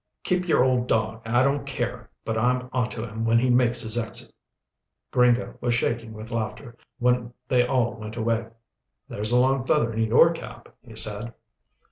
[0.23, 3.81] Keep your old dog I don't care, but I'm on to him when he makes
[3.81, 4.33] his exit."
[5.11, 8.47] Gringo was shaking with laughter, when they all went away.
[9.07, 11.35] "There's a long feather in your cap," he said.